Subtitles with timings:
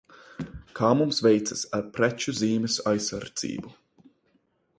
[0.79, 3.77] Kā mums veicas ar preču zīmes aizsardzību?